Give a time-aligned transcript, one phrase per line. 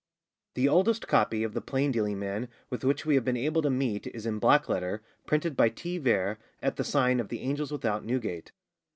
[0.55, 3.69] [THE oldest copy of the Plain Dealing Man with which we have been able to
[3.69, 5.99] meet is in black letter, printed by T.
[5.99, 8.51] Vere at the sign 'Of the Angel without Newgate.